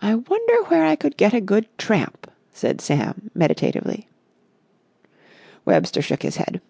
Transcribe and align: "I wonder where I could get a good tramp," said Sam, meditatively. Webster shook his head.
"I 0.00 0.14
wonder 0.14 0.62
where 0.68 0.84
I 0.84 0.94
could 0.94 1.16
get 1.16 1.34
a 1.34 1.40
good 1.40 1.66
tramp," 1.78 2.30
said 2.52 2.80
Sam, 2.80 3.28
meditatively. 3.34 4.06
Webster 5.64 6.00
shook 6.00 6.22
his 6.22 6.36
head. 6.36 6.60